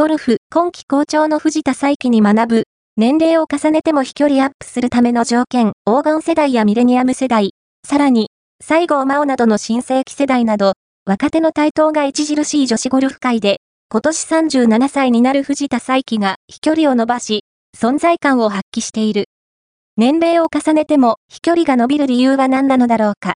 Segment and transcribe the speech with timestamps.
[0.00, 2.62] ゴルフ、今季好調の藤田再起に学ぶ、
[2.96, 7.50] 年齢を重ねても飛距離アップするための条件、黄金世代やミレニアム世代、
[7.86, 8.30] さらに、
[8.64, 10.72] 西郷真央などの新世紀世代など、
[11.04, 13.58] 若手の台頭が著しい女子ゴルフ界で、
[13.90, 17.44] 今年37歳になる藤田再起が飛距離を伸ばし、
[17.78, 19.26] 存在感を発揮している。
[19.98, 23.28] 年齢を重ねても飛距離が伸びる理由は何なのだろうか。